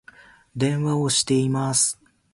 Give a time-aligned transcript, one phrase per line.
[0.55, 2.01] 電話をしています